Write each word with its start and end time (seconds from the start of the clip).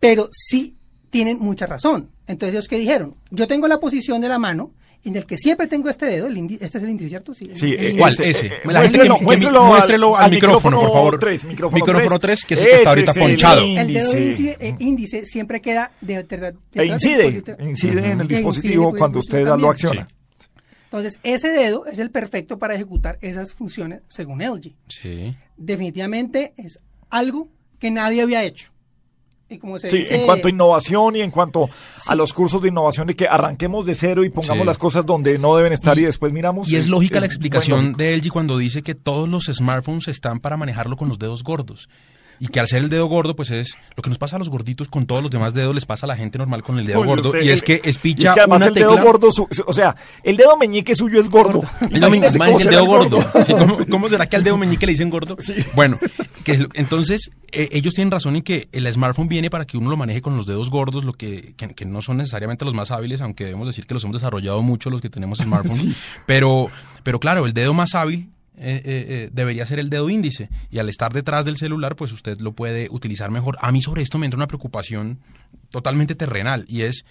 pero 0.00 0.28
sí 0.32 0.76
tienen 1.10 1.38
mucha 1.38 1.66
razón. 1.66 2.10
Entonces, 2.26 2.54
ellos 2.54 2.68
que 2.68 2.78
dijeron, 2.78 3.14
yo 3.30 3.46
tengo 3.46 3.68
la 3.68 3.78
posición 3.78 4.20
de 4.20 4.28
la 4.28 4.38
mano 4.38 4.72
en 5.04 5.16
el 5.16 5.26
que 5.26 5.36
siempre 5.36 5.66
tengo 5.66 5.88
este 5.90 6.06
dedo, 6.06 6.26
el 6.26 6.36
indi- 6.36 6.58
este 6.60 6.78
es 6.78 6.84
el 6.84 6.90
índice, 6.90 7.08
¿cierto? 7.10 7.34
Sí, 7.34 7.46
el- 7.50 7.56
Sí, 7.56 7.66
el 7.72 7.72
eh, 7.72 7.76
índice. 7.90 7.98
¿Cuál? 7.98 8.12
Ese. 8.20 8.46
eh, 8.46 8.50
La 8.64 8.82
gente 8.82 8.98
muéstrelo, 8.98 9.14
que- 9.14 9.18
que 9.18 9.24
muéstrelo 9.24 9.50
mi- 9.60 9.64
al- 9.66 9.70
muéstrelo 9.70 10.16
al 10.16 10.30
micrófono, 10.30 10.80
por 10.80 10.92
favor. 10.92 11.18
tres, 11.18 11.44
micrófono, 11.44 11.84
Micrófono 11.84 12.18
tres. 12.18 12.40
tres, 12.40 12.44
que 12.46 12.54
es 12.54 12.60
el 12.60 12.66
que 12.66 12.74
está 12.76 12.88
ahorita 12.90 13.10
es 13.10 13.16
el 13.16 13.22
ponchado. 13.22 13.60
El 13.62 13.92
dedo 13.94 14.12
índice. 14.18 14.56
eh, 14.60 14.76
índice 14.78 15.26
siempre 15.26 15.60
queda 15.60 15.92
de, 16.00 16.22
de- 16.22 16.54
E 16.74 16.84
incide, 16.86 17.42
incide 17.60 18.10
en 18.10 18.20
el 18.22 18.28
dispositivo 18.28 18.84
incide, 18.86 18.98
cuando 18.98 19.18
usted 19.18 19.44
lo 19.46 19.70
acciona. 19.70 20.08
Entonces, 20.84 21.18
ese 21.24 21.48
dedo 21.48 21.86
es 21.86 21.98
el 21.98 22.10
perfecto 22.10 22.58
para 22.58 22.74
ejecutar 22.76 23.18
esas 23.20 23.52
funciones 23.52 24.02
según 24.08 24.40
LG. 24.42 24.74
Sí. 24.88 25.36
Definitivamente 25.56 26.52
es 26.56 26.78
algo 27.10 27.48
que 27.80 27.90
nadie 27.90 28.22
había 28.22 28.44
hecho. 28.44 28.68
Y 29.54 29.58
como 29.58 29.78
se 29.78 29.90
Sí, 29.90 29.98
dice, 29.98 30.16
en 30.16 30.26
cuanto 30.26 30.48
a 30.48 30.50
innovación 30.50 31.16
y 31.16 31.20
en 31.20 31.30
cuanto 31.30 31.68
a 32.08 32.14
los 32.14 32.32
cursos 32.32 32.60
de 32.62 32.68
innovación 32.68 33.06
de 33.06 33.14
que 33.14 33.26
arranquemos 33.28 33.86
de 33.86 33.94
cero 33.94 34.24
y 34.24 34.30
pongamos 34.30 34.62
Sí. 34.62 34.66
las 34.66 34.78
cosas 34.78 35.06
donde 35.06 35.38
no 35.38 35.56
deben 35.56 35.72
estar 35.72 35.98
y, 35.98 36.02
después 36.02 36.32
miramos. 36.32 36.70
Y 36.70 36.76
es 36.76 36.88
lógica 36.88 37.20
la 37.20 37.26
explicación 37.26 37.92
de 37.94 38.16
LG 38.16 38.30
cuando 38.30 38.58
dice 38.58 38.82
que 38.82 38.94
todos 38.94 39.28
los 39.28 39.44
smartphones 39.44 40.08
están 40.08 40.40
para 40.40 40.56
manejarlo 40.56 40.96
con 40.96 41.08
los 41.08 41.18
dedos 41.18 41.42
gordos. 41.44 41.88
Y 42.40 42.48
que 42.48 42.58
al 42.58 42.66
ser 42.66 42.82
el 42.82 42.88
dedo 42.90 43.06
gordo, 43.06 43.36
pues 43.36 43.52
es 43.52 43.76
lo 43.96 44.02
que 44.02 44.10
nos 44.10 44.18
pasa 44.18 44.34
a 44.34 44.38
los 44.40 44.50
gorditos 44.50 44.88
con 44.88 45.06
todos 45.06 45.22
los 45.22 45.30
demás 45.30 45.54
dedos, 45.54 45.72
les 45.72 45.86
pasa 45.86 46.04
a 46.06 46.08
la 46.08 46.16
gente 46.16 46.36
normal 46.36 46.64
con 46.64 46.80
el 46.80 46.84
dedo 46.86 46.98
Oye, 46.98 47.08
gordo. 47.08 47.28
usted, 47.28 47.42
y 47.42 47.50
es 47.50 47.62
que 47.62 47.80
es 47.84 47.96
que 47.98 48.28
además 48.28 48.56
una 48.56 48.66
el 48.66 48.74
dedo 48.74 48.90
tecla. 48.96 49.04
gordo, 49.04 49.30
su- 49.30 49.46
o 49.64 49.72
sea, 49.72 49.94
el 50.24 50.36
dedo 50.36 50.56
meñique 50.56 50.96
suyo 50.96 51.20
es 51.20 51.30
gordo. 51.30 51.62
El 51.92 52.00
dedo 52.00 52.10
meñique, 52.10 52.26
el 52.26 52.32
será 52.58 52.70
dedo 52.72 52.86
gordo. 52.86 53.20
Sí, 53.46 53.52
¿cómo, 53.52 53.78
cómo 53.88 54.08
será 54.08 54.26
que 54.28 54.34
al 54.34 54.42
dedo 54.42 54.56
meñique 54.58 54.84
le 54.84 54.92
dicen 54.92 55.10
gordo? 55.10 55.36
Bueno, 55.76 55.96
que 56.44 56.52
es- 56.52 56.66
entonces 56.74 57.30
eh, 57.52 57.68
ellos 57.72 57.94
tienen 57.94 58.10
razón 58.10 58.36
en 58.36 58.42
que 58.42 58.68
el 58.72 58.90
smartphone 58.92 59.28
viene 59.28 59.50
para 59.50 59.64
que 59.66 59.76
uno 59.76 59.90
lo 59.90 59.96
maneje 59.96 60.20
con 60.22 60.36
los 60.36 60.46
dedos 60.46 60.70
gordos, 60.70 61.04
lo 61.04 61.12
que, 61.14 61.54
que, 61.56 61.68
que 61.74 61.84
no 61.84 62.02
son 62.02 62.18
necesariamente 62.18 62.64
los 62.64 62.74
más 62.74 62.90
hábiles, 62.90 63.20
aunque 63.20 63.44
debemos 63.44 63.66
decir 63.66 63.86
que 63.86 63.94
los 63.94 64.04
hemos 64.04 64.14
desarrollado 64.16 64.62
mucho 64.62 64.90
los 64.90 65.00
que 65.00 65.10
tenemos 65.10 65.38
smartphones. 65.38 65.96
Pero, 66.26 66.68
pero 67.02 67.18
claro, 67.20 67.46
el 67.46 67.52
dedo 67.52 67.74
más 67.74 67.94
hábil 67.94 68.30
eh, 68.56 68.80
eh, 68.84 69.06
eh, 69.08 69.30
debería 69.32 69.66
ser 69.66 69.78
el 69.78 69.90
dedo 69.90 70.08
índice. 70.10 70.48
Y 70.70 70.78
al 70.78 70.88
estar 70.88 71.12
detrás 71.12 71.44
del 71.44 71.56
celular, 71.56 71.96
pues 71.96 72.12
usted 72.12 72.40
lo 72.40 72.52
puede 72.52 72.88
utilizar 72.90 73.30
mejor. 73.30 73.56
A 73.60 73.72
mí 73.72 73.82
sobre 73.82 74.02
esto 74.02 74.18
me 74.18 74.26
entra 74.26 74.36
una 74.38 74.46
preocupación 74.46 75.18
totalmente 75.70 76.14
terrenal 76.14 76.64
y 76.68 76.82
es 76.82 77.04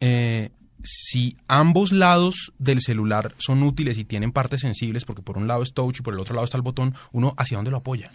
eh, 0.00 0.50
si 0.84 1.36
ambos 1.48 1.92
lados 1.92 2.52
del 2.58 2.80
celular 2.80 3.32
son 3.38 3.62
útiles 3.62 3.98
y 3.98 4.04
tienen 4.04 4.32
partes 4.32 4.60
sensibles, 4.60 5.04
porque 5.04 5.22
por 5.22 5.36
un 5.38 5.46
lado 5.46 5.62
es 5.62 5.72
touch 5.72 5.98
y 5.98 6.02
por 6.02 6.14
el 6.14 6.20
otro 6.20 6.34
lado 6.34 6.44
está 6.44 6.56
el 6.56 6.62
botón, 6.62 6.94
uno 7.12 7.34
hacia 7.36 7.56
dónde 7.58 7.70
lo 7.70 7.78
apoya. 7.78 8.10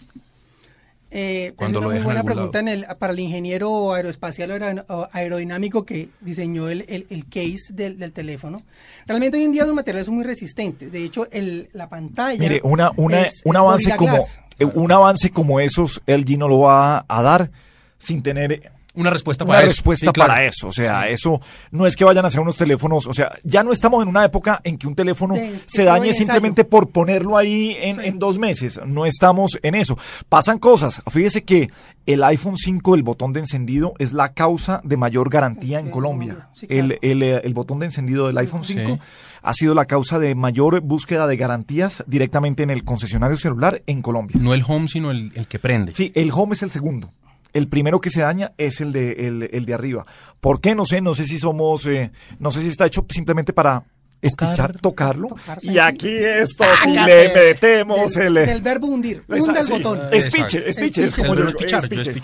Eh, 1.08 1.52
Cuando 1.56 1.78
es 1.78 1.82
lo 1.84 1.88
una 1.88 1.96
muy 1.98 2.04
buena 2.04 2.24
pregunta 2.24 2.58
en 2.58 2.68
el- 2.68 2.86
para 2.98 3.12
el 3.12 3.20
ingeniero 3.20 3.94
aeroespacial 3.94 4.50
aero- 4.50 4.84
o 4.88 5.08
aerodinámico 5.12 5.84
que 5.86 6.08
diseñó 6.20 6.68
el, 6.68 6.84
el- 6.88 7.06
el 7.10 7.24
case 7.26 7.72
del, 7.72 7.96
del 7.96 8.12
teléfono. 8.12 8.62
Realmente 9.06 9.38
hoy 9.38 9.44
en 9.44 9.52
día 9.52 9.64
los 9.64 9.74
materiales 9.74 10.06
son 10.06 10.16
muy 10.16 10.24
resistentes. 10.24 10.90
De 10.90 11.04
hecho, 11.04 11.28
el, 11.30 11.68
la 11.72 11.88
pantalla. 11.88 12.38
Mire, 12.38 12.60
una, 12.64 12.90
una, 12.96 13.22
es- 13.22 13.42
un 13.44 13.54
es 13.54 13.60
avance 13.60 13.96
como 13.96 14.12
Glass. 14.14 14.40
eh, 14.58 14.64
un 14.64 14.92
avance 14.92 15.30
como 15.30 15.60
esos, 15.60 16.02
LG 16.06 16.36
no 16.38 16.48
lo 16.48 16.58
va 16.60 17.04
a 17.08 17.22
dar 17.22 17.50
sin 17.98 18.20
tener 18.22 18.72
Una 18.96 19.10
respuesta 19.10 19.44
una 19.44 19.52
para 19.52 19.60
eso. 19.60 19.68
respuesta 19.68 20.06
Sí, 20.06 20.12
claro. 20.12 20.32
para 20.32 20.44
eso. 20.44 20.68
O 20.68 20.72
sea, 20.72 21.08
eso 21.08 21.40
no 21.70 21.86
es 21.86 21.94
que 21.96 22.04
vayan 22.04 22.24
a 22.24 22.28
hacer 22.28 22.40
unos 22.40 22.56
teléfonos. 22.56 23.06
O 23.06 23.14
sea, 23.14 23.32
ya 23.44 23.62
no 23.62 23.72
estamos 23.72 24.02
en 24.02 24.08
una 24.08 24.24
época 24.24 24.60
en 24.64 24.78
que 24.78 24.86
un 24.86 24.94
teléfono 24.94 25.34
este 25.36 25.70
se 25.70 25.84
dañe 25.84 26.12
simplemente 26.12 26.64
por 26.64 26.90
ponerlo 26.90 27.36
ahí 27.36 27.76
en, 27.80 28.00
en 28.00 28.18
dos 28.18 28.38
meses. 28.38 28.80
No 28.86 29.06
estamos 29.06 29.58
en 29.62 29.74
eso. 29.74 29.96
Pasan 30.28 30.58
cosas. 30.58 31.02
Fíjese 31.10 31.44
que 31.44 31.70
el 32.06 32.22
iPhone 32.24 32.56
5, 32.56 32.94
el 32.94 33.02
botón 33.02 33.32
de 33.32 33.40
encendido, 33.40 33.94
es 33.98 34.12
la 34.12 34.32
causa 34.32 34.80
de 34.84 34.96
mayor 34.96 35.28
garantía 35.30 35.78
en 35.80 35.86
En 35.86 35.92
Colombia. 35.92 36.34
Colombia, 36.34 36.48
sí, 36.54 36.66
claro. 36.66 36.84
el, 36.84 36.98
el, 37.02 37.22
eh, 37.22 37.40
el 37.44 37.54
botón 37.54 37.78
de 37.80 37.86
encendido 37.86 38.26
del 38.28 38.38
iPhone 38.38 38.62
5 38.64 38.94
Sí. 38.94 38.98
ha 39.42 39.52
sido 39.54 39.74
la 39.74 39.84
causa 39.86 40.18
de 40.18 40.34
mayor 40.34 40.80
búsqueda 40.80 41.26
de 41.26 41.36
garantías 41.36 42.04
directamente 42.06 42.62
en 42.62 42.70
el 42.70 42.84
concesionario 42.84 43.36
celular 43.36 43.82
en 43.86 44.02
Colombia. 44.02 44.36
No 44.40 44.54
el 44.54 44.62
home, 44.66 44.86
sino 44.88 45.10
el, 45.10 45.32
el 45.34 45.46
que 45.48 45.58
prende. 45.58 45.94
Sí, 45.94 46.12
el 46.14 46.30
home 46.32 46.54
es 46.54 46.62
el 46.62 46.70
segundo. 46.70 47.12
El 47.56 47.68
primero 47.68 48.00
que 48.00 48.10
se 48.10 48.20
daña 48.20 48.52
es 48.58 48.80
el 48.80 48.92
de, 48.92 49.12
el, 49.26 49.48
el 49.52 49.64
de 49.64 49.74
arriba. 49.74 50.04
¿Por 50.40 50.60
qué? 50.60 50.74
No 50.74 50.84
sé, 50.84 51.00
no 51.00 51.14
sé 51.14 51.24
si 51.24 51.38
somos, 51.38 51.86
eh, 51.86 52.10
no 52.38 52.50
sé 52.50 52.60
si 52.60 52.68
está 52.68 52.86
hecho 52.86 53.06
simplemente 53.08 53.52
para 53.52 53.82
espichar, 54.20 54.78
tocarlo. 54.80 55.28
Tocar, 55.28 55.58
y 55.62 55.78
aquí 55.78 56.08
esto, 56.10 56.64
si 56.82 56.90
le 56.92 57.32
metemos 57.34 58.14
del, 58.14 58.36
el... 58.36 58.36
eh, 58.38 58.46
del 58.46 58.62
verbo 58.62 58.86
hundir. 58.88 59.22
Hunda 59.28 59.60
el 59.60 59.66
sí, 59.66 59.72
botón. 59.72 60.00
Espiche, 60.12 60.58
Exacto. 60.58 60.68
espiche, 60.70 61.04
es 61.04 61.16
como 61.16 61.32
El 61.34 61.38
yo 61.38 61.48
espichar, 61.48 61.84
espiche. 61.84 62.14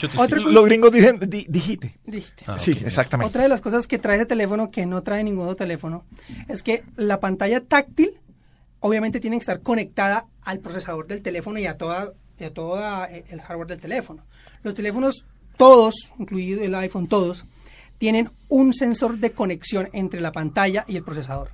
Los 0.51 0.65
gringos 0.67 0.91
dicen 0.93 1.19
di- 1.27 1.47
digite. 1.49 1.99
Ah, 2.47 2.59
sí, 2.59 2.73
exactamente. 2.85 3.29
Otra 3.31 3.43
de 3.43 3.49
las 3.49 3.61
cosas 3.61 3.87
que 3.87 3.99
trae 3.99 4.17
ese 4.17 4.27
teléfono 4.27 4.69
que 4.69 4.85
no 4.87 5.03
trae 5.03 5.23
ningún 5.25 5.45
otro 5.45 5.57
teléfono 5.57 6.05
es 6.49 6.63
que 6.63 6.83
la 6.97 7.21
pantalla 7.21 7.61
táctil 7.61 8.11
obviamente 8.81 9.21
tiene 9.21 9.37
que 9.37 9.43
estar 9.43 9.61
conectada 9.61 10.27
al 10.43 10.59
procesador 10.59 11.07
del 11.07 11.23
teléfono 11.23 11.59
y 11.59 11.67
a 11.67 11.77
toda, 11.77 12.13
y 12.43 12.47
a 12.47 12.53
toda 12.55 13.11
eh, 13.11 13.25
el 13.29 13.41
hardware 13.41 13.69
del 13.69 13.81
teléfono. 13.81 14.23
Los 14.63 14.75
teléfonos 14.75 15.25
todos, 15.57 16.13
incluido 16.19 16.63
el 16.63 16.75
iPhone 16.75 17.07
todos, 17.07 17.45
tienen 17.99 18.31
un 18.49 18.73
sensor 18.75 19.19
de 19.19 19.33
conexión 19.33 19.89
entre 19.93 20.21
la 20.21 20.33
pantalla 20.33 20.85
y 20.89 20.97
el 20.97 21.05
procesador. 21.05 21.51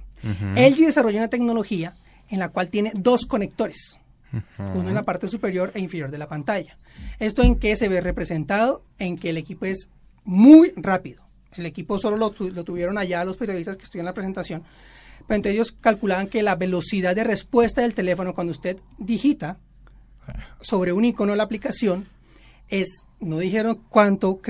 LG 0.57 0.77
desarrolló 0.87 1.19
una 1.19 1.29
tecnología 1.29 1.95
en 2.31 2.39
la 2.41 2.49
cual 2.49 2.69
tiene 2.69 2.91
dos 2.95 3.25
conectores, 3.27 3.99
uno 4.59 4.89
en 4.89 4.95
la 4.95 5.05
parte 5.05 5.29
superior 5.29 5.71
e 5.75 5.81
inferior 5.81 6.11
de 6.11 6.19
la 6.19 6.27
pantalla. 6.29 6.77
¿Esto 7.19 7.43
en 7.43 7.55
qué 7.57 7.77
se 7.77 7.89
ve 7.89 8.01
representado? 8.01 8.83
En 8.99 9.17
que 9.17 9.31
el 9.31 9.37
equipo 9.37 9.67
es 9.67 9.91
muy 10.25 10.73
rápido. 10.77 11.23
El 11.53 11.67
equipo 11.67 11.99
solo 11.99 12.17
lo, 12.17 12.31
tu- 12.31 12.51
lo 12.51 12.65
tuvieron 12.65 12.99
allá 12.99 13.25
los 13.25 13.37
periodistas 13.37 13.77
que 13.77 13.85
estuvieron 13.85 14.05
en 14.07 14.11
la 14.11 14.15
presentación. 14.15 14.63
Pero 15.27 15.37
entonces 15.37 15.55
ellos 15.55 15.73
calculaban 15.81 16.29
que 16.29 16.43
la 16.43 16.55
velocidad 16.57 17.15
de 17.15 17.25
respuesta 17.25 17.83
del 17.83 17.95
teléfono 17.95 18.35
cuando 18.35 18.51
usted 18.53 18.79
digita 18.99 19.59
sobre 20.61 20.93
un 20.93 21.05
icono 21.05 21.35
la 21.35 21.43
aplicación, 21.43 22.07
es, 22.69 23.05
no 23.21 23.39
dijeron 23.39 23.81
cuánto, 23.89 24.41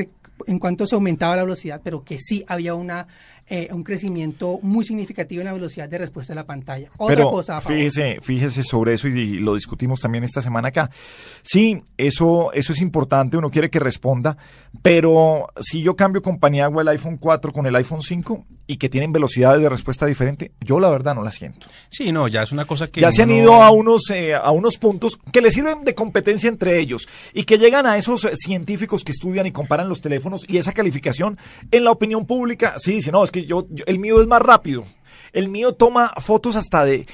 en 0.47 0.59
cuánto 0.59 0.87
se 0.87 0.95
aumentaba 0.95 1.37
la 1.37 1.45
velocidad, 1.45 1.81
pero 1.83 2.05
que 2.05 2.19
sí 2.19 2.45
había 2.49 2.75
una, 2.75 3.07
eh, 3.51 3.69
un 3.73 3.83
crecimiento 3.83 4.59
muy 4.63 4.85
significativo 4.85 5.41
en 5.41 5.47
la 5.47 5.53
velocidad 5.53 5.89
de 5.89 5.99
respuesta 5.99 6.33
de 6.33 6.37
la 6.37 6.47
pantalla. 6.47 6.91
Otra 6.97 7.17
Pero 7.17 7.31
cosa 7.31 7.61
fíjese, 7.61 8.19
fíjese 8.21 8.63
sobre 8.63 8.95
eso 8.95 9.09
y, 9.09 9.19
y 9.19 9.35
lo 9.39 9.55
discutimos 9.55 10.01
también 10.01 10.25
esta 10.25 10.43
semana 10.43 10.69
acá. 10.69 10.91
Sí, 11.43 11.83
eso, 11.97 12.53
eso 12.53 12.73
es 12.73 12.81
importante, 12.81 13.37
uno 13.37 13.51
quiere 13.51 13.71
que 13.71 13.79
responda, 13.79 14.37
pero 14.83 15.49
si 15.61 15.83
yo 15.83 15.97
cambio 15.97 16.23
compañía, 16.23 16.67
hago 16.67 16.81
el 16.81 16.89
iPhone 16.89 17.17
4 17.17 17.53
con 17.53 17.67
el 17.67 17.75
iPhone 17.77 18.03
5 18.03 18.45
y 18.67 18.77
que 18.77 18.89
tienen 18.89 19.13
velocidades 19.13 19.63
de 19.63 19.69
respuesta 19.69 20.05
diferente, 20.07 20.53
yo 20.61 20.79
la 20.79 20.91
verdad 20.91 21.15
no 21.15 21.23
la 21.23 21.33
siento. 21.33 21.69
Sí, 21.89 22.13
no, 22.13 22.29
ya 22.29 22.43
es 22.43 22.53
una 22.53 22.67
cosa 22.67 22.87
que. 22.89 23.01
Ya 23.01 23.11
se 23.11 23.23
han 23.23 23.31
ido 23.31 23.63
a 23.63 23.71
unos, 23.71 24.11
eh, 24.11 24.35
a 24.35 24.51
unos 24.51 24.79
puntos 24.79 25.19
que 25.33 25.41
les 25.41 25.55
sirven 25.55 25.85
de 25.85 25.95
competencia 25.95 26.49
entre 26.49 26.79
ellos 26.79 27.09
y 27.33 27.45
que 27.45 27.59
llegan 27.59 27.87
a 27.87 27.97
esos 27.97 28.29
científicos 28.35 29.05
que 29.05 29.13
estudian 29.13 29.47
y 29.47 29.53
comparan 29.53 29.89
los 29.89 30.01
teléfonos 30.01 30.45
y 30.47 30.59
esa 30.59 30.73
calificación 30.73 31.39
en 31.71 31.85
la 31.85 31.91
opinión 31.91 32.27
pública, 32.27 32.75
sí 32.79 32.93
dice, 32.93 33.11
no, 33.11 33.25
es 33.25 33.31
que 33.31 33.38
yo, 33.47 33.67
yo- 33.71 33.85
el 33.87 33.99
mío 33.99 34.21
es 34.21 34.27
más 34.27 34.43
rápido. 34.43 34.85
El 35.33 35.49
mío 35.49 35.73
toma 35.75 36.13
fotos 36.19 36.57
hasta 36.57 36.85
de 36.85 37.07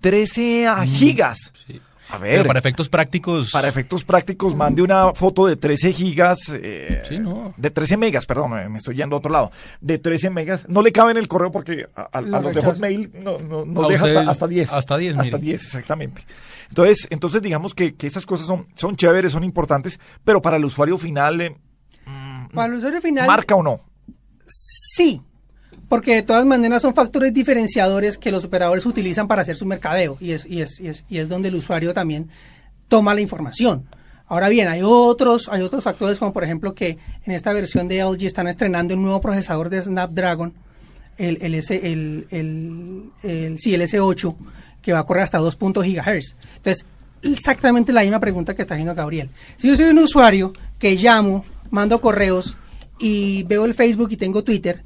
13 0.00 0.66
a 0.66 0.84
gigas. 0.84 1.52
A 2.10 2.18
ver, 2.18 2.32
Pero 2.38 2.48
para 2.48 2.58
efectos 2.58 2.90
prácticos. 2.90 3.50
para 3.52 3.68
efectos 3.68 4.04
prácticos, 4.04 4.54
mande 4.54 4.82
una 4.82 5.14
foto 5.14 5.46
de 5.46 5.56
13 5.56 5.94
gigas, 5.94 6.40
eh, 6.52 7.02
Sí, 7.08 7.18
no. 7.18 7.54
de 7.56 7.70
13 7.70 7.96
megas, 7.96 8.26
perdón, 8.26 8.50
me 8.70 8.76
estoy 8.76 8.96
yendo 8.96 9.16
a 9.16 9.18
otro 9.20 9.32
lado, 9.32 9.50
de 9.80 9.96
13 9.98 10.28
megas, 10.28 10.66
no 10.68 10.82
le 10.82 10.92
cabe 10.92 11.12
en 11.12 11.16
el 11.16 11.26
correo 11.26 11.50
porque 11.50 11.86
a, 11.96 12.02
a- 12.02 12.08
a 12.18 12.20
los 12.20 12.54
de. 12.54 12.60
Hotmail 12.60 13.10
no, 13.24 13.38
no, 13.38 13.88
deja 13.88 14.04
ustedes- 14.04 14.18
hasta, 14.18 14.30
hasta 14.30 14.46
10. 14.48 14.72
hasta 14.74 14.98
10, 14.98 15.12
Hasta 15.16 15.24
mire. 15.38 15.38
10, 15.38 15.64
exactamente. 15.64 16.26
Entonces, 16.68 17.06
entonces 17.08 17.40
digamos 17.40 17.72
que, 17.72 17.94
que 17.94 18.06
esas 18.06 18.26
cosas 18.26 18.46
son, 18.46 18.66
son 18.74 18.94
chéveres, 18.94 19.32
son 19.32 19.44
importantes, 19.44 19.98
pero 20.22 20.42
para 20.42 20.58
el 20.58 20.64
usuario 20.66 20.98
final, 20.98 21.40
eh, 21.40 21.56
Para 22.52 22.66
el 22.72 22.74
usuario 22.78 23.00
final, 23.00 23.26
marca 23.26 23.54
o 23.56 23.62
no. 23.62 23.80
Sí, 24.46 25.22
porque 25.92 26.14
de 26.14 26.22
todas 26.22 26.46
maneras 26.46 26.80
son 26.80 26.94
factores 26.94 27.34
diferenciadores 27.34 28.16
que 28.16 28.32
los 28.32 28.46
operadores 28.46 28.86
utilizan 28.86 29.28
para 29.28 29.42
hacer 29.42 29.54
su 29.56 29.66
mercadeo 29.66 30.16
y 30.20 30.30
es, 30.32 30.46
y 30.46 30.62
es, 30.62 30.80
y 30.80 30.88
es, 30.88 31.04
y 31.10 31.18
es 31.18 31.28
donde 31.28 31.50
el 31.50 31.54
usuario 31.54 31.92
también 31.92 32.30
toma 32.88 33.12
la 33.12 33.20
información. 33.20 33.84
Ahora 34.26 34.48
bien, 34.48 34.68
hay 34.68 34.80
otros, 34.82 35.50
hay 35.52 35.60
otros 35.60 35.84
factores 35.84 36.18
como 36.18 36.32
por 36.32 36.44
ejemplo 36.44 36.74
que 36.74 36.96
en 37.26 37.32
esta 37.34 37.52
versión 37.52 37.88
de 37.88 38.02
LG 38.02 38.24
están 38.24 38.48
estrenando 38.48 38.94
el 38.94 39.02
nuevo 39.02 39.20
procesador 39.20 39.68
de 39.68 39.82
Snapdragon, 39.82 40.54
el, 41.18 41.36
el, 41.42 41.54
S, 41.56 41.74
el, 41.76 42.26
el, 42.30 43.10
el- 43.22 43.58
sí, 43.58 43.74
el 43.74 43.82
S8, 43.82 44.34
que 44.80 44.94
va 44.94 45.00
a 45.00 45.04
correr 45.04 45.24
hasta 45.24 45.40
2.0 45.40 45.74
GHz. 45.74 46.36
Entonces, 46.56 46.86
exactamente 47.22 47.92
la 47.92 48.00
misma 48.00 48.18
pregunta 48.18 48.54
que 48.54 48.62
está 48.62 48.76
haciendo 48.76 48.94
Gabriel. 48.94 49.28
Si 49.58 49.68
yo 49.68 49.76
soy 49.76 49.90
un 49.90 49.98
usuario 49.98 50.54
que 50.78 50.94
llamo, 50.96 51.44
mando 51.68 52.00
correos 52.00 52.56
y 52.98 53.42
veo 53.42 53.66
el 53.66 53.74
Facebook 53.74 54.08
y 54.12 54.16
tengo 54.16 54.42
Twitter, 54.42 54.80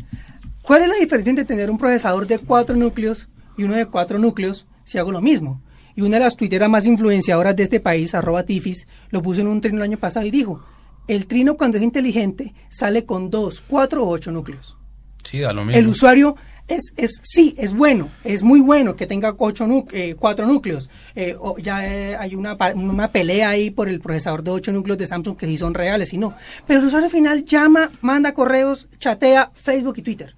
¿cuál 0.67 0.83
es 0.83 0.89
la 0.89 0.97
diferencia 0.97 1.31
entre 1.31 1.45
tener 1.45 1.71
un 1.71 1.79
procesador 1.79 2.27
de 2.27 2.39
cuatro 2.39 2.77
núcleos 2.77 3.29
y 3.57 3.65
uno 3.65 3.75
de 3.75 3.87
cuatro 3.87 4.19
núcleos 4.19 4.67
si 4.85 4.99
hago 4.99 5.13
lo 5.13 5.21
mismo? 5.21 5.63
Y 5.95 6.03
una 6.03 6.19
de 6.19 6.25
las 6.25 6.37
tuiteras 6.37 6.69
más 6.69 6.85
influenciadoras 6.85 7.57
de 7.57 7.63
este 7.63 7.81
país, 7.81 8.15
arroba 8.15 8.43
Tifis, 8.43 8.87
lo 9.11 9.23
puso 9.23 9.41
en 9.41 9.47
un 9.47 9.61
trino 9.63 9.79
el 9.79 9.85
año 9.85 9.99
pasado 9.99 10.27
y 10.27 10.31
dijo, 10.31 10.63
el 11.09 11.27
trino 11.27 11.57
cuando 11.57 11.79
es 11.79 11.83
inteligente 11.83 12.53
sale 12.69 13.07
con 13.07 13.31
dos, 13.31 13.63
cuatro 13.67 14.05
o 14.05 14.09
ocho 14.11 14.31
núcleos. 14.31 14.77
Sí, 15.25 15.41
da 15.41 15.53
lo 15.53 15.65
mismo. 15.65 15.79
El 15.79 15.87
usuario 15.87 16.37
es, 16.69 16.93
es 16.97 17.21
sí, 17.23 17.55
es 17.59 17.73
bueno, 17.73 18.11
es 18.25 18.43
muy 18.43 18.61
bueno 18.61 18.97
que 18.97 19.07
tenga 19.07 19.35
ocho 19.39 19.67
eh, 19.93 20.17
cuatro 20.19 20.47
núcleos. 20.47 20.91
Eh, 21.15 21.37
ya 21.63 21.87
eh, 21.87 22.17
hay 22.17 22.35
una, 22.35 22.57
una 22.75 23.11
pelea 23.11 23.51
ahí 23.51 23.71
por 23.71 23.89
el 23.89 24.01
procesador 24.01 24.43
de 24.43 24.51
ocho 24.51 24.73
núcleos 24.73 24.99
de 24.99 25.07
Samsung 25.07 25.37
que 25.37 25.47
sí 25.47 25.57
son 25.57 25.75
reales 25.75 26.13
y 26.13 26.19
no. 26.19 26.35
Pero 26.67 26.81
el 26.81 26.87
usuario 26.87 27.09
final 27.09 27.45
llama, 27.45 27.91
manda 28.01 28.35
correos, 28.35 28.89
chatea 28.99 29.51
Facebook 29.55 29.95
y 29.99 30.03
Twitter. 30.03 30.35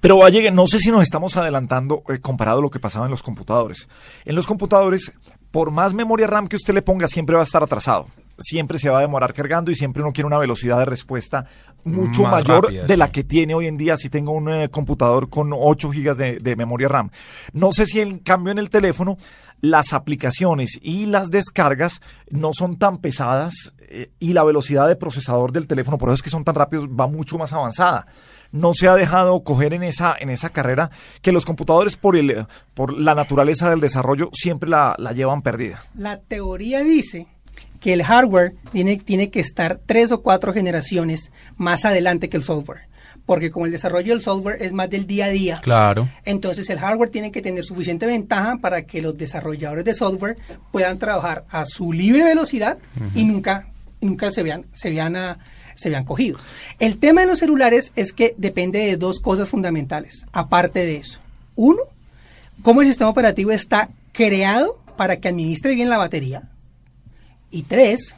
Pero 0.00 0.18
Valle, 0.18 0.50
no 0.50 0.66
sé 0.66 0.78
si 0.78 0.90
nos 0.90 1.02
estamos 1.02 1.36
adelantando 1.36 2.02
eh, 2.08 2.18
comparado 2.18 2.58
a 2.58 2.62
lo 2.62 2.70
que 2.70 2.80
pasaba 2.80 3.06
en 3.06 3.10
los 3.10 3.22
computadores. 3.22 3.88
En 4.24 4.34
los 4.34 4.46
computadores, 4.46 5.12
por 5.50 5.70
más 5.70 5.94
memoria 5.94 6.26
RAM 6.26 6.48
que 6.48 6.56
usted 6.56 6.74
le 6.74 6.82
ponga, 6.82 7.08
siempre 7.08 7.36
va 7.36 7.42
a 7.42 7.44
estar 7.44 7.62
atrasado. 7.62 8.06
Siempre 8.38 8.78
se 8.78 8.88
va 8.88 8.98
a 8.98 9.02
demorar 9.02 9.34
cargando 9.34 9.70
y 9.70 9.74
siempre 9.74 10.02
uno 10.02 10.12
quiere 10.12 10.26
una 10.26 10.38
velocidad 10.38 10.78
de 10.78 10.86
respuesta 10.86 11.46
mucho 11.84 12.22
Más 12.22 12.32
mayor 12.32 12.64
rápida, 12.64 12.84
de 12.84 12.96
la 12.96 13.08
que 13.08 13.24
tiene 13.24 13.54
hoy 13.54 13.66
en 13.66 13.76
día 13.76 13.96
si 13.96 14.08
tengo 14.08 14.32
un 14.32 14.48
eh, 14.48 14.68
computador 14.68 15.28
con 15.28 15.52
8 15.52 15.90
gigas 15.90 16.16
de, 16.16 16.38
de 16.38 16.56
memoria 16.56 16.88
RAM. 16.88 17.10
No 17.52 17.72
sé 17.72 17.86
si 17.86 18.00
en 18.00 18.18
cambio 18.18 18.52
en 18.52 18.58
el 18.58 18.70
teléfono 18.70 19.16
las 19.62 19.92
aplicaciones 19.92 20.78
y 20.82 21.06
las 21.06 21.30
descargas 21.30 22.00
no 22.30 22.50
son 22.52 22.78
tan 22.78 22.98
pesadas 22.98 23.74
eh, 23.80 24.10
y 24.18 24.32
la 24.32 24.44
velocidad 24.44 24.88
de 24.88 24.96
procesador 24.96 25.52
del 25.52 25.66
teléfono, 25.66 25.98
por 25.98 26.08
eso 26.08 26.16
es 26.16 26.22
que 26.22 26.30
son 26.30 26.44
tan 26.44 26.56
rápidos, 26.56 26.88
va 26.88 27.06
mucho 27.06 27.38
más 27.38 27.52
avanzada 27.52 28.06
no 28.52 28.72
se 28.74 28.86
ha 28.88 28.94
dejado 28.94 29.42
coger 29.42 29.72
en 29.74 29.82
esa, 29.82 30.14
en 30.18 30.30
esa 30.30 30.50
carrera 30.50 30.90
que 31.22 31.32
los 31.32 31.44
computadores 31.44 31.96
por, 31.96 32.16
el, 32.16 32.46
por 32.74 32.98
la 32.98 33.14
naturaleza 33.14 33.68
del 33.70 33.80
desarrollo 33.80 34.28
siempre 34.32 34.68
la, 34.70 34.94
la 34.98 35.12
llevan 35.12 35.42
perdida. 35.42 35.82
La 35.94 36.18
teoría 36.20 36.80
dice 36.84 37.26
que 37.80 37.92
el 37.94 38.04
hardware 38.04 38.54
tiene, 38.70 38.96
tiene 38.98 39.30
que 39.30 39.40
estar 39.40 39.80
tres 39.84 40.12
o 40.12 40.22
cuatro 40.22 40.52
generaciones 40.52 41.32
más 41.56 41.84
adelante 41.84 42.28
que 42.28 42.36
el 42.36 42.44
software. 42.44 42.82
Porque 43.26 43.50
como 43.52 43.66
el 43.66 43.72
desarrollo 43.72 44.12
del 44.12 44.22
software 44.22 44.60
es 44.62 44.72
más 44.72 44.90
del 44.90 45.06
día 45.06 45.26
a 45.26 45.28
día, 45.28 45.60
Claro. 45.62 46.08
entonces 46.24 46.68
el 46.70 46.78
hardware 46.80 47.08
tiene 47.08 47.30
que 47.30 47.40
tener 47.40 47.62
suficiente 47.64 48.04
ventaja 48.06 48.56
para 48.60 48.82
que 48.82 49.00
los 49.00 49.16
desarrolladores 49.16 49.84
de 49.84 49.94
software 49.94 50.36
puedan 50.72 50.98
trabajar 50.98 51.44
a 51.48 51.64
su 51.64 51.92
libre 51.92 52.24
velocidad 52.24 52.78
y 53.14 53.24
nunca, 53.24 53.68
nunca 54.00 54.32
se 54.32 54.42
vean, 54.42 54.66
se 54.72 54.90
vean 54.90 55.14
a- 55.16 55.38
se 55.74 55.90
vean 55.90 56.04
cogidos. 56.04 56.44
El 56.78 56.98
tema 56.98 57.22
de 57.22 57.26
los 57.26 57.38
celulares 57.38 57.92
es 57.96 58.12
que 58.12 58.34
depende 58.36 58.78
de 58.80 58.96
dos 58.96 59.20
cosas 59.20 59.48
fundamentales, 59.48 60.24
aparte 60.32 60.84
de 60.84 60.96
eso. 60.96 61.18
Uno, 61.54 61.80
cómo 62.62 62.80
el 62.80 62.86
sistema 62.86 63.10
operativo 63.10 63.50
está 63.50 63.90
creado 64.12 64.78
para 64.96 65.18
que 65.18 65.28
administre 65.28 65.74
bien 65.74 65.90
la 65.90 65.98
batería. 65.98 66.42
Y 67.50 67.62
tres, 67.62 68.16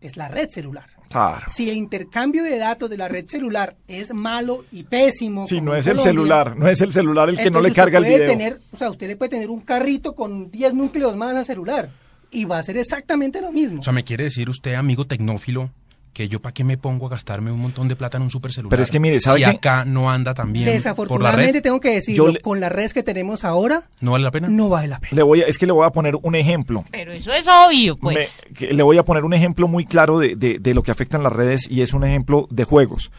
es 0.00 0.16
la 0.16 0.28
red 0.28 0.48
celular. 0.48 0.88
Claro. 1.10 1.46
Si 1.48 1.70
el 1.70 1.76
intercambio 1.76 2.42
de 2.42 2.58
datos 2.58 2.90
de 2.90 2.96
la 2.96 3.08
red 3.08 3.26
celular 3.28 3.76
es 3.86 4.12
malo 4.12 4.64
y 4.72 4.82
pésimo, 4.82 5.46
Sí, 5.46 5.56
como 5.58 5.70
no 5.70 5.76
es 5.76 5.86
el 5.86 5.98
celular, 5.98 6.56
no 6.56 6.68
es 6.68 6.80
el 6.80 6.92
celular 6.92 7.28
el 7.28 7.36
que 7.36 7.50
no 7.50 7.60
le 7.60 7.72
carga 7.72 7.98
el 7.98 8.04
puede 8.04 8.18
video. 8.18 8.30
Tener, 8.30 8.58
o 8.72 8.76
sea, 8.76 8.90
usted 8.90 9.06
le 9.06 9.16
puede 9.16 9.30
tener 9.30 9.50
un 9.50 9.60
carrito 9.60 10.14
con 10.14 10.50
10 10.50 10.74
núcleos 10.74 11.16
más 11.16 11.36
al 11.36 11.44
celular 11.44 11.90
y 12.30 12.44
va 12.44 12.58
a 12.58 12.62
ser 12.62 12.76
exactamente 12.76 13.40
lo 13.40 13.52
mismo. 13.52 13.80
O 13.80 13.82
sea, 13.82 13.92
me 13.92 14.04
quiere 14.04 14.24
decir 14.24 14.50
usted, 14.50 14.74
amigo 14.74 15.06
tecnófilo, 15.06 15.70
que 16.16 16.28
yo 16.28 16.40
para 16.40 16.54
qué 16.54 16.64
me 16.64 16.78
pongo 16.78 17.04
a 17.08 17.10
gastarme 17.10 17.52
un 17.52 17.60
montón 17.60 17.88
de 17.88 17.94
plata 17.94 18.16
en 18.16 18.22
un 18.22 18.30
super 18.30 18.50
celular. 18.50 18.70
Pero 18.70 18.82
es 18.82 18.90
que 18.90 18.98
mire, 18.98 19.20
¿sabe 19.20 19.40
si 19.40 19.44
qué? 19.44 19.50
acá 19.50 19.84
no 19.84 20.10
anda 20.10 20.32
tan 20.32 20.50
bien 20.50 20.64
por 20.64 20.70
la 20.72 20.76
Desafortunadamente 20.78 21.52
red, 21.52 21.62
tengo 21.62 21.78
que 21.78 21.90
decirlo, 21.90 22.28
le- 22.28 22.40
con 22.40 22.58
las 22.58 22.72
redes 22.72 22.94
que 22.94 23.02
tenemos 23.02 23.44
ahora, 23.44 23.82
no 24.00 24.12
vale 24.12 24.24
la 24.24 24.30
pena. 24.30 24.48
no 24.48 24.70
vale 24.70 24.88
la 24.88 24.98
pena. 24.98 25.10
Le 25.14 25.22
voy 25.22 25.42
a- 25.42 25.44
es 25.44 25.58
que 25.58 25.66
le 25.66 25.72
voy 25.72 25.84
a 25.84 25.90
poner 25.90 26.16
un 26.22 26.34
ejemplo. 26.34 26.84
Pero 26.90 27.12
eso 27.12 27.34
es 27.34 27.46
obvio, 27.46 27.96
pues. 27.98 28.16
Me- 28.48 28.54
que 28.54 28.72
le 28.72 28.82
voy 28.82 28.96
a 28.96 29.04
poner 29.04 29.24
un 29.26 29.34
ejemplo 29.34 29.68
muy 29.68 29.84
claro 29.84 30.18
de, 30.18 30.36
de- 30.36 30.58
de 30.58 30.72
lo 30.72 30.82
que 30.82 30.90
afectan 30.90 31.22
las 31.22 31.34
redes 31.34 31.68
y 31.70 31.82
es 31.82 31.92
un 31.92 32.02
ejemplo 32.02 32.48
de 32.50 32.64
juegos. 32.64 33.12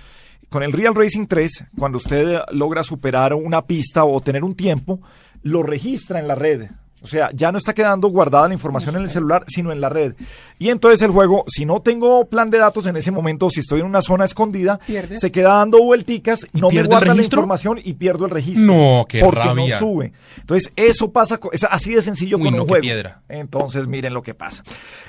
Con 0.49 0.63
el 0.63 0.71
Real 0.71 0.95
Racing 0.95 1.27
3, 1.27 1.65
cuando 1.77 1.97
usted 1.97 2.39
logra 2.51 2.81
superar 2.81 3.35
una 3.35 3.61
pista 3.67 4.05
o 4.05 4.19
tener 4.21 4.43
un 4.43 4.55
tiempo, 4.55 5.01
lo 5.43 5.61
registra 5.61 6.19
en 6.19 6.27
la 6.27 6.33
red. 6.33 6.63
O 7.01 7.07
sea, 7.07 7.29
ya 7.33 7.51
no 7.51 7.57
está 7.59 7.73
quedando 7.73 8.07
guardada 8.09 8.47
la 8.47 8.53
información 8.55 8.95
en 8.95 9.03
el 9.03 9.09
celular, 9.09 9.43
sino 9.47 9.71
en 9.71 9.79
la 9.79 9.89
red. 9.89 10.15
Y 10.57 10.69
entonces 10.69 11.01
el 11.03 11.11
juego, 11.11 11.43
si 11.47 11.65
no 11.65 11.79
tengo 11.81 12.25
plan 12.25 12.49
de 12.49 12.57
datos 12.57 12.87
en 12.87 12.97
ese 12.97 13.11
momento, 13.11 13.49
si 13.51 13.59
estoy 13.59 13.81
en 13.81 13.85
una 13.85 14.01
zona 14.01 14.25
escondida, 14.25 14.79
Pierdes. 14.85 15.19
se 15.21 15.31
queda 15.31 15.53
dando 15.53 15.83
vuelticas, 15.83 16.47
no 16.53 16.71
me 16.71 16.81
guarda 16.83 17.13
la 17.13 17.21
información 17.21 17.79
y 17.83 17.93
pierdo 17.93 18.25
el 18.25 18.31
registro. 18.31 18.65
No, 18.65 19.05
qué 19.07 19.19
Porque 19.19 19.39
rabia. 19.41 19.73
no 19.75 19.79
sube. 19.79 20.11
Entonces, 20.39 20.71
eso 20.75 21.11
pasa, 21.11 21.39
es 21.51 21.63
así 21.65 21.93
de 21.93 22.01
sencillo 22.01 22.37
Uy, 22.37 22.45
con 22.45 22.55
no, 22.55 22.61
un 22.63 22.67
qué 22.67 22.71
juego. 22.71 22.81
piedra. 22.81 23.21
Entonces, 23.29 23.85
miren 23.87 24.13
lo 24.15 24.23
que 24.23 24.33
pasa. 24.33 24.63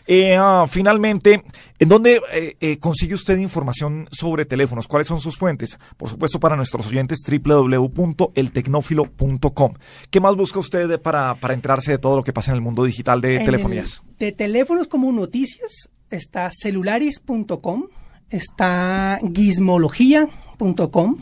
Eh, 0.07 0.37
ah, 0.39 0.67
finalmente, 0.69 1.43
¿en 1.79 1.89
dónde 1.89 2.21
eh, 2.33 2.57
eh, 2.61 2.79
consigue 2.79 3.15
usted 3.15 3.39
información 3.39 4.09
sobre 4.13 4.45
teléfonos? 4.45 4.87
¿Cuáles 4.89 5.07
son 5.09 5.21
sus 5.21 5.39
fuentes? 5.39 5.79
Por 5.97 6.09
supuesto, 6.09 6.39
para 6.39 6.55
nuestros 6.57 6.87
oyentes, 6.89 7.21
www.eltecnófilo.com. 7.27 9.75
¿Qué 10.11 10.21
más 10.21 10.37
busca 10.37 10.59
usted 10.59 11.01
para, 11.01 11.35
para 11.37 11.55
enterarse 11.79 11.91
de 11.93 11.99
todo 11.99 12.17
lo 12.17 12.25
que 12.25 12.33
pasa 12.33 12.51
en 12.51 12.57
el 12.57 12.61
mundo 12.63 12.85
digital 12.85 13.21
de 13.21 13.37
En 13.37 13.45
telefonías? 13.45 14.03
el- 14.11 14.17
de 14.19 14.33
teléfonos 14.33 14.87
como 14.89 15.11
noticias 15.13 15.89
está 16.11 16.51
celularis.com, 16.53 17.85
está 18.31 19.21
gizmología.com 19.35 21.17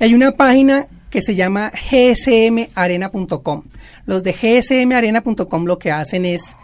y 0.00 0.04
hay 0.04 0.14
una 0.14 0.32
página 0.32 0.86
que 1.10 1.22
se 1.22 1.34
llama 1.34 1.72
gsmarena.com. 1.90 3.62
Los 4.06 4.22
de 4.22 4.32
gsmarena.com 4.32 5.64
lo 5.64 5.78
que 5.78 5.90
hacen 5.92 6.24
es 6.26 6.56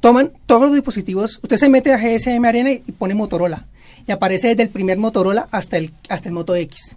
toman 0.00 0.32
todos 0.46 0.62
los 0.62 0.74
dispositivos, 0.74 1.38
usted 1.42 1.56
se 1.56 1.68
mete 1.68 1.92
a 1.92 1.96
GSM 1.98 2.44
Arena 2.44 2.70
y 2.72 2.92
pone 2.92 3.14
Motorola 3.14 3.66
y 4.06 4.12
aparece 4.12 4.48
desde 4.48 4.64
el 4.64 4.68
primer 4.70 4.98
Motorola 4.98 5.48
hasta 5.50 5.76
el 5.78 5.92
hasta 6.08 6.28
el 6.28 6.34
Moto 6.34 6.54
X 6.56 6.96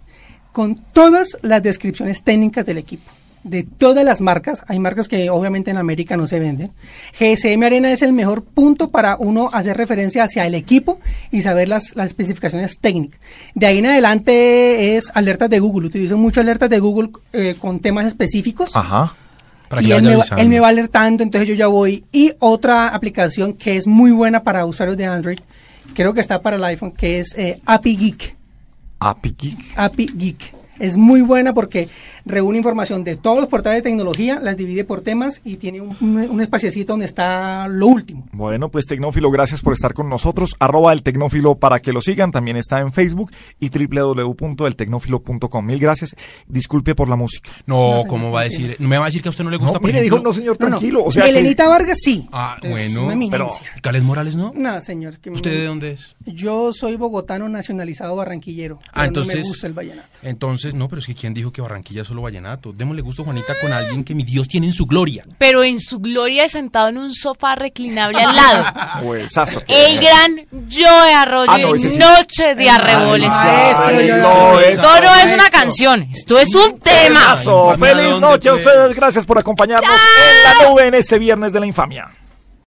con 0.52 0.74
todas 0.92 1.38
las 1.42 1.62
descripciones 1.62 2.22
técnicas 2.22 2.66
del 2.66 2.78
equipo 2.78 3.10
de 3.44 3.62
todas 3.62 4.04
las 4.04 4.20
marcas. 4.20 4.64
Hay 4.66 4.78
marcas 4.78 5.06
que 5.06 5.30
obviamente 5.30 5.70
en 5.70 5.76
América 5.76 6.16
no 6.16 6.26
se 6.26 6.40
venden. 6.40 6.72
GSM 7.18 7.62
Arena 7.62 7.92
es 7.92 8.02
el 8.02 8.12
mejor 8.12 8.42
punto 8.42 8.90
para 8.90 9.16
uno 9.16 9.50
hacer 9.52 9.76
referencia 9.76 10.24
hacia 10.24 10.46
el 10.46 10.54
equipo 10.54 10.98
y 11.30 11.42
saber 11.42 11.68
las, 11.68 11.94
las 11.94 12.06
especificaciones 12.06 12.78
técnicas. 12.80 13.20
De 13.54 13.66
ahí 13.66 13.78
en 13.78 13.86
adelante 13.86 14.96
es 14.96 15.12
alertas 15.14 15.50
de 15.50 15.60
Google. 15.60 15.86
Utilizo 15.86 16.16
mucho 16.16 16.40
alertas 16.40 16.70
de 16.70 16.80
Google 16.80 17.10
eh, 17.32 17.54
con 17.60 17.80
temas 17.80 18.06
específicos. 18.06 18.74
Ajá. 18.74 19.14
Para 19.68 19.82
que 19.82 19.88
y 19.88 19.92
él 19.92 20.02
me, 20.02 20.16
va, 20.16 20.24
él 20.36 20.48
me 20.48 20.60
va 20.60 20.68
alertando, 20.68 21.22
entonces 21.22 21.48
yo 21.48 21.54
ya 21.54 21.66
voy. 21.66 22.04
Y 22.12 22.32
otra 22.38 22.88
aplicación 22.88 23.52
que 23.52 23.76
es 23.76 23.86
muy 23.86 24.10
buena 24.10 24.42
para 24.42 24.64
usuarios 24.66 24.96
de 24.96 25.06
Android, 25.06 25.38
creo 25.94 26.14
que 26.14 26.20
está 26.20 26.40
para 26.40 26.56
el 26.56 26.64
iPhone, 26.64 26.92
que 26.92 27.20
es 27.20 27.34
eh, 27.36 27.60
API 27.66 27.96
Geek. 27.96 28.36
API 29.00 29.34
Geek. 29.36 29.58
API 29.76 30.06
Geek. 30.14 30.63
Es 30.78 30.96
muy 30.96 31.20
buena 31.22 31.54
porque 31.54 31.88
reúne 32.24 32.58
información 32.58 33.04
de 33.04 33.16
todos 33.16 33.38
los 33.40 33.48
portales 33.48 33.78
de 33.82 33.90
tecnología, 33.90 34.40
las 34.40 34.56
divide 34.56 34.84
por 34.84 35.00
temas 35.02 35.40
y 35.44 35.56
tiene 35.56 35.80
un, 35.80 35.96
un, 36.00 36.16
un 36.18 36.40
espaciecito 36.40 36.92
donde 36.94 37.06
está 37.06 37.68
lo 37.68 37.86
último. 37.86 38.26
Bueno, 38.32 38.70
pues 38.70 38.86
Tecnófilo, 38.86 39.30
gracias 39.30 39.60
por 39.62 39.72
estar 39.72 39.94
con 39.94 40.08
nosotros. 40.08 40.56
Arroba 40.58 40.92
el 40.92 41.02
Tecnófilo 41.02 41.54
para 41.56 41.80
que 41.80 41.92
lo 41.92 42.00
sigan. 42.02 42.32
También 42.32 42.56
está 42.56 42.80
en 42.80 42.92
Facebook 42.92 43.30
y 43.60 43.68
www.eltecnófilo.com. 43.68 45.66
Mil 45.66 45.78
gracias. 45.78 46.14
Disculpe 46.48 46.94
por 46.94 47.08
la 47.08 47.16
música. 47.16 47.50
No, 47.66 47.90
señor, 47.92 48.06
¿cómo 48.08 48.30
va 48.32 48.40
a 48.42 48.44
decir? 48.44 48.76
¿No 48.78 48.88
me 48.88 48.98
va 48.98 49.04
a 49.04 49.08
decir 49.08 49.22
que 49.22 49.28
a 49.28 49.30
usted 49.30 49.44
no 49.44 49.50
le 49.50 49.56
gusta, 49.56 49.74
No, 49.74 49.80
por 49.80 49.86
mire, 49.88 49.98
ejemplo? 50.00 50.18
dijo, 50.18 50.28
no, 50.28 50.32
señor, 50.32 50.56
No, 50.60 50.66
no. 50.66 50.70
tranquilo. 50.78 51.04
O 51.04 51.10
sea, 51.12 51.24
que- 51.24 51.30
Elenita 51.30 51.68
Vargas 51.68 51.98
sí. 52.02 52.26
Ah, 52.32 52.56
Es 52.62 52.70
bueno, 52.70 53.06
una 53.06 53.30
pero- 53.30 53.44
eminencia. 53.46 53.66
¿Y 53.76 53.80
Cales 53.80 54.02
Morales 54.02 54.36
no? 54.36 54.52
No, 54.56 54.80
señor. 54.80 55.18
que 55.18 55.30
¿Usted 55.30 55.50
me- 55.50 55.56
de 55.58 55.64
dónde 55.66 55.90
es? 55.92 56.16
Yo 56.26 56.72
soy 56.72 56.96
bogotano 56.96 57.48
nacionalizado 57.48 58.16
barranquillero. 58.16 58.78
Ah, 58.92 59.04
entonces. 59.06 59.34
No 59.36 59.40
me 59.42 59.48
gusta 59.48 59.66
el 59.66 59.72
vallenato. 59.74 60.08
Entonces, 60.22 60.63
no, 60.72 60.88
pero 60.88 61.00
es 61.00 61.06
que 61.06 61.14
¿quién 61.14 61.34
dijo 61.34 61.52
que 61.52 61.60
Barranquilla 61.60 62.02
es 62.02 62.08
solo 62.08 62.22
vallenato? 62.22 62.72
Démosle 62.72 63.02
gusto, 63.02 63.24
Juanita, 63.24 63.52
con 63.60 63.72
alguien 63.72 64.04
que 64.04 64.14
mi 64.14 64.22
Dios 64.22 64.48
tiene 64.48 64.68
en 64.68 64.72
su 64.72 64.86
gloria. 64.86 65.22
Pero 65.38 65.62
en 65.64 65.80
su 65.80 65.98
gloria 65.98 66.48
sentado 66.48 66.88
en 66.88 66.96
un 66.98 67.12
sofá 67.12 67.56
reclinable 67.56 68.22
al 68.22 68.34
lado. 68.34 68.64
El 69.68 70.00
gran 70.00 70.46
Joe 70.70 71.12
Arroyo 71.14 71.50
Ah, 71.52 71.58
no. 71.58 71.68
Noche 71.74 72.54
de 72.54 72.70
Arreboles. 72.70 73.28
maestro, 73.28 73.86
Ay, 73.86 74.06
yo- 74.08 74.16
no, 74.18 74.60
es 74.60 74.68
Esto 74.76 75.00
no 75.02 75.14
es 75.16 75.32
una 75.34 75.50
canción, 75.50 76.02
esto 76.12 76.38
es 76.38 76.54
un 76.54 76.78
tema. 76.78 77.36
Feliz 77.36 78.10
¿dónde, 78.10 78.20
noche 78.20 78.48
a 78.48 78.54
ustedes. 78.54 78.94
Gracias 78.96 79.26
por 79.26 79.38
acompañarnos 79.38 79.90
en 79.90 80.60
la 80.62 80.68
nube 80.70 80.86
en 80.86 80.94
este 80.94 81.18
viernes 81.18 81.52
de 81.52 81.60
la 81.60 81.66
infamia. 81.66 82.08